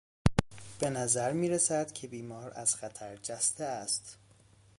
به 0.79 0.89
نظر 0.89 1.31
میرسد 1.31 1.91
که 1.91 2.07
بیمار 2.07 2.51
از 2.55 2.75
خطر 2.75 3.15
جسته 3.15 3.63
است. 3.63 4.17